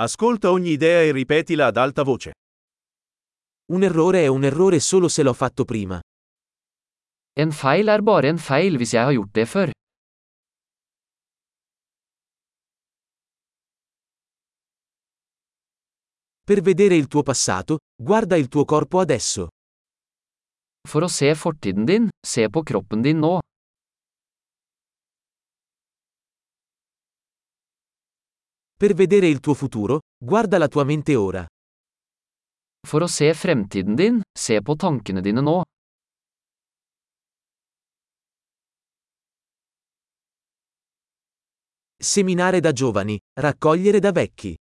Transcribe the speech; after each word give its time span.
Ascolta 0.00 0.52
ogni 0.52 0.70
idea 0.70 1.02
e 1.02 1.10
ripetila 1.10 1.66
ad 1.66 1.76
alta 1.76 2.04
voce. 2.04 2.30
Un 3.72 3.82
errore 3.82 4.22
è 4.22 4.28
un 4.28 4.44
errore 4.44 4.78
solo 4.78 5.08
se 5.08 5.24
l'ho 5.24 5.32
fatto 5.32 5.64
prima. 5.64 6.00
En 7.34 7.50
feil 7.50 7.88
er 7.88 8.02
bare 8.02 8.28
en 8.28 8.38
feil 8.38 8.76
hvis 8.76 8.92
jeg 8.94 9.02
har 9.02 9.12
gjort 9.12 9.32
det 9.34 9.46
før. 9.46 9.72
Per 16.46 16.60
vedere 16.62 16.94
il 16.94 17.08
tuo 17.08 17.24
passato, 17.24 17.78
guarda 18.00 18.36
il 18.36 18.46
tuo 18.46 18.64
corpo 18.64 19.00
adesso. 19.00 19.48
For 20.88 21.02
å 21.02 21.08
se 21.10 21.34
fortiden 21.34 21.84
din, 21.84 22.08
se 22.24 22.46
på 22.46 22.62
kroppen 22.62 23.02
din 23.02 23.18
nå. 23.18 23.40
Per 28.78 28.94
vedere 28.94 29.26
il 29.26 29.40
tuo 29.40 29.54
futuro, 29.54 30.02
guarda 30.16 30.56
la 30.56 30.68
tua 30.68 30.84
mente 30.84 31.16
ora. 31.16 31.44
For 32.86 33.02
å 33.02 33.08
se 33.10 33.32
fremtiden 33.34 33.96
din, 33.98 34.20
se 34.30 34.60
på 34.62 34.76
tankene 34.78 35.18
dine 35.20 35.42
nå. 35.42 35.56
Seminare 41.98 42.60
da 42.60 42.70
giovani, 42.70 43.18
raccogliere 43.42 43.98
da 43.98 44.12
vecchi. 44.14 44.54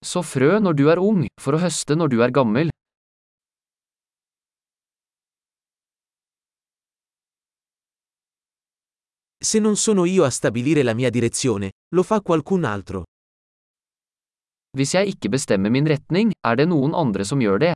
Så 0.00 0.24
frø 0.24 0.56
når 0.56 0.80
du 0.80 0.88
er 0.88 0.96
ung, 0.96 1.26
for 1.36 1.58
å 1.58 1.60
høste 1.60 1.92
når 1.92 2.08
du 2.08 2.22
er 2.24 2.32
gammel. 2.32 2.72
Se 9.40 9.60
non 9.60 9.76
sono 9.76 10.04
io 10.04 10.24
a 10.24 10.30
stabilire 10.30 10.82
la 10.82 10.94
mia 10.94 11.10
direzione, 11.10 11.70
lo 11.94 12.02
fa 12.02 12.20
qualcun 12.20 12.64
altro. 12.64 13.04
Hvis 14.76 14.94
jeg 14.94 15.14
ikke 15.14 15.30
bestemmer 15.30 15.70
min 15.70 15.86
retning, 15.86 16.32
er 16.42 16.58
det 16.58 16.66
noen 16.66 16.90
andre 16.94 17.24
som 17.24 17.38
gjør 17.38 17.62
det. 17.62 17.74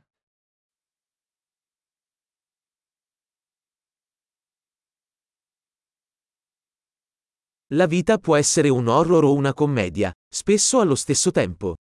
La 7.73 7.87
vita 7.87 8.19
può 8.19 8.35
essere 8.35 8.69
un 8.69 8.87
horror 8.87 9.23
o 9.23 9.33
una 9.33 9.53
commedia, 9.53 10.11
spesso 10.29 10.79
allo 10.79 10.95
stesso 10.95 11.31
tempo. 11.31 11.73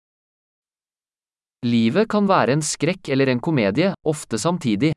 Livet 1.66 2.06
kan 2.06 2.28
være 2.28 2.52
en 2.52 2.62
skrekk 2.62 3.08
eller 3.08 3.32
en 3.32 3.40
komedie, 3.40 3.94
ofte 4.06 4.38
samtidig. 4.38 4.92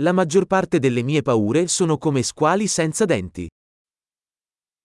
La 0.00 0.12
maggior 0.12 0.46
parte 0.46 0.78
delle 0.78 1.02
mie 1.02 1.22
paure 1.22 1.66
sono 1.66 1.98
come 1.98 2.22
squali 2.22 2.68
senza 2.68 3.04
denti. 3.04 3.48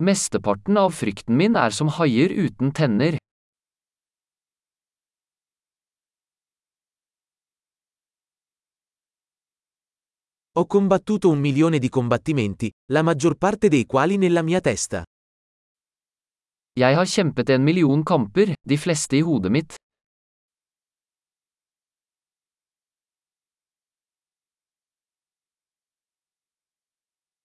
Mesteparten 0.01 0.75
av 0.75 0.89
frykten 0.89 1.35
min 1.35 1.53
er 1.53 1.69
som 1.71 1.91
haier 1.99 2.33
uten 2.33 2.71
tenner. 2.71 3.19
Ho 10.57 10.65
combattuto 10.65 11.29
un 11.29 11.37
milione 11.37 11.77
di 11.77 11.89
combattimenti, 11.89 12.71
la 12.91 13.03
maggior 13.03 13.37
parte 13.37 13.69
dei 13.69 13.85
quali 13.85 14.17
nella 14.17 14.41
mia 14.41 14.61
testa. 14.61 15.03
Jeg 16.73 16.95
har 16.97 17.05
kjempet 17.05 17.53
en 17.53 17.61
million 17.61 18.01
kamper, 18.01 18.55
de 18.65 18.77
fleste 18.77 19.17
i 19.17 19.21
hodet 19.21 19.51
mitt. 19.51 19.82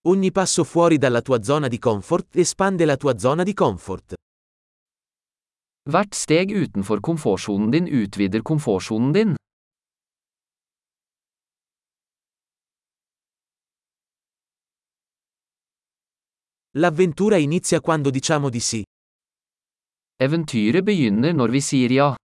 Ogni 0.09 0.33
passo 0.33 0.64
fuori 0.64 0.97
dalla 0.97 1.20
tua 1.20 1.42
zona 1.42 1.69
di 1.69 1.78
comfort 1.78 2.34
espande 2.37 2.87
la 2.87 2.97
tua 2.97 3.19
zona 3.19 3.42
di 3.42 3.53
comfort. 3.53 4.15
Hvert 5.83 6.15
steg 6.15 6.50
utenfor 6.50 7.00
komfortsonen 7.00 7.69
din 7.69 7.84
utvider 7.93 8.41
komfortsonen 8.41 9.12
din. 9.12 9.34
L'avventura 16.78 17.37
inizia 17.37 17.81
quando 17.82 18.09
diciamo 18.09 18.49
di 18.49 18.61
sì. 18.61 18.82
Eventyret 20.16 20.82
begynner 20.82 21.34
når 21.34 21.50
vi 21.50 21.61
sier 21.61 21.91
ja. 21.91 22.15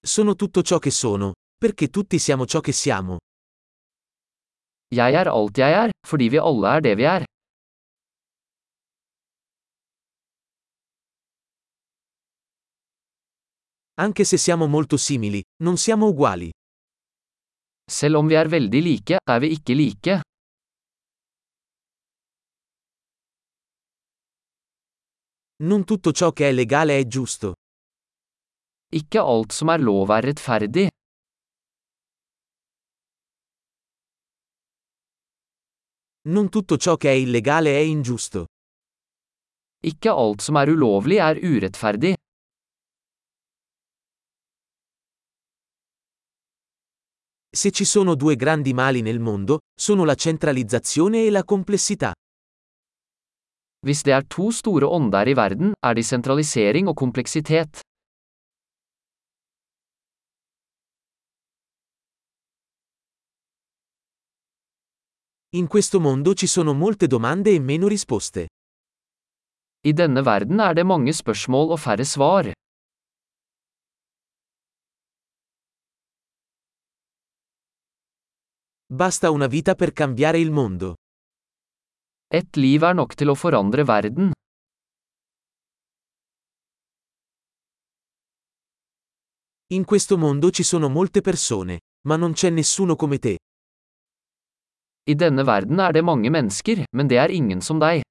Sono 0.00 0.34
tutto 0.34 0.62
ciò 0.62 0.78
che 0.78 0.90
sono, 0.90 1.32
perché 1.58 1.88
tutti 1.88 2.18
siamo 2.20 2.46
ciò 2.46 2.60
che 2.60 2.72
siamo. 2.72 3.18
Jeg 4.94 5.12
er 5.14 5.28
alt 5.28 5.58
jeg 5.58 5.72
er, 5.72 5.90
fordi 6.06 6.28
vi 6.28 6.38
alle 6.38 6.68
er 6.76 6.80
det 6.80 6.94
vi 6.96 7.04
er. 7.04 7.24
Anche 14.00 14.24
se 14.24 14.38
siamo 14.38 14.66
molto 14.66 14.96
simili, 14.96 15.42
non 15.64 15.76
siamo 15.76 16.06
uguali. 16.06 16.48
Selv 17.90 18.16
om 18.16 18.26
vi 18.28 18.34
er 18.34 18.46
veldig 18.48 18.82
like, 18.82 19.16
er 19.18 19.40
vi 19.40 19.50
ikke 19.50 19.74
like. 19.74 20.20
Non 25.60 25.84
tutto 25.84 26.12
ciò 26.12 26.30
che 26.30 26.48
è 26.48 26.52
legale 26.52 26.98
è 26.98 27.06
giusto. 27.06 27.54
Ikke 28.94 29.18
alt 29.18 29.52
som 29.52 29.68
er 29.68 29.80
lov 29.80 30.10
er 30.10 30.22
rettferdig. 30.22 30.88
Non 36.28 36.50
tutto 36.50 36.76
ciò 36.76 36.96
che 36.96 37.08
è 37.08 37.14
illegale 37.14 37.70
è 37.70 37.80
ingiusto. 37.80 38.46
Ikke 39.82 40.10
alt 40.10 40.42
som 40.42 40.56
er 40.56 40.68
ulovlig 40.68 41.18
er 41.18 41.38
urettferdig. 41.40 42.14
Se 47.50 47.70
ci 47.70 47.86
sono 47.86 48.14
due 48.14 48.36
grandi 48.36 48.74
mali 48.74 49.00
nel 49.00 49.20
mondo, 49.20 49.60
sono 49.74 50.04
la 50.04 50.14
centralizzazione 50.14 51.24
e 51.24 51.30
la 51.30 51.44
complessità. 51.44 52.12
Hvis 53.86 54.02
det 54.02 54.12
er 54.12 54.24
to 54.26 54.50
store 54.50 54.84
ånder 54.84 55.28
i 55.28 55.34
verden, 55.34 55.72
er 55.80 55.94
de 55.94 56.02
sentralisering 56.02 56.88
og 56.88 56.96
kompleksitet. 56.96 57.80
In 65.58 65.66
questo 65.66 65.98
mondo 65.98 66.34
ci 66.34 66.46
sono 66.46 66.72
molte 66.72 67.08
domande 67.08 67.50
e 67.50 67.58
meno 67.58 67.88
risposte. 67.88 68.46
I 69.80 69.92
denne 69.92 70.22
verden 70.22 70.60
er 70.60 70.74
det 70.78 70.84
mange 70.86 71.12
spørsmål 71.12 71.72
og 71.74 71.80
færre 71.82 72.04
svar. 72.06 72.52
Basta 78.86 79.32
una 79.32 79.48
vita 79.48 79.74
per 79.74 79.92
cambiare 79.92 80.38
il 80.38 80.52
mondo. 80.52 80.94
Et 82.30 82.56
liv 82.56 82.86
er 82.86 82.94
nok 82.94 83.18
til 83.18 83.34
å 83.34 83.34
forandre 83.34 83.82
verden. 83.82 84.30
In 89.74 89.84
questo 89.84 90.16
mondo 90.16 90.52
ci 90.52 90.62
sono 90.62 90.88
molte 90.88 91.20
persone, 91.20 91.80
ma 92.06 92.14
non 92.14 92.32
c'è 92.32 92.50
nessuno 92.50 92.94
come 92.94 93.18
te. 93.18 93.38
I 95.08 95.14
denne 95.16 95.40
verden 95.46 95.80
er 95.80 95.92
det 95.96 96.04
mange 96.04 96.28
mennesker, 96.28 96.84
men 96.92 97.08
det 97.08 97.16
er 97.16 97.32
ingen 97.32 97.62
som 97.64 97.78
deg. 97.80 98.02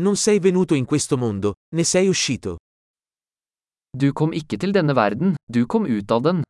Non 0.00 0.16
sei 0.16 0.38
venuto 0.38 0.74
in 0.74 0.86
questo 0.86 1.18
mondo, 1.18 1.52
ne 1.74 1.84
sei 1.84 2.08
uscito. 2.08 2.56
Du 3.92 4.12
kom 4.12 4.32
ikke 4.32 4.56
til 4.56 4.72
denne 4.72 4.94
verden, 4.94 5.34
du 5.44 5.66
kom 5.66 5.84
ut 5.84 6.10
av 6.10 6.22
den. 6.22 6.42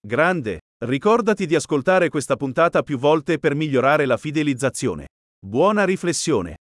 Grande, 0.00 0.58
ricordati 0.84 1.46
di 1.46 1.54
ascoltare 1.54 2.08
questa 2.08 2.36
puntata 2.36 2.82
più 2.82 2.98
volte 2.98 3.38
per 3.38 3.54
migliorare 3.54 4.06
la 4.06 4.16
fidelizzazione. 4.16 5.06
Buona 5.40 5.84
riflessione. 5.84 6.57